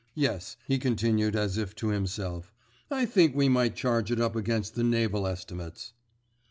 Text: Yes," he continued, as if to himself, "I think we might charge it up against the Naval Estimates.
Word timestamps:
Yes," 0.15 0.57
he 0.65 0.79
continued, 0.79 1.35
as 1.35 1.59
if 1.59 1.75
to 1.75 1.89
himself, 1.89 2.51
"I 2.89 3.05
think 3.05 3.35
we 3.35 3.47
might 3.49 3.75
charge 3.75 4.09
it 4.09 4.19
up 4.19 4.35
against 4.35 4.73
the 4.73 4.83
Naval 4.83 5.27
Estimates. 5.27 5.93